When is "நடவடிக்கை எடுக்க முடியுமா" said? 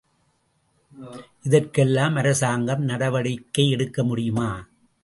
2.83-4.49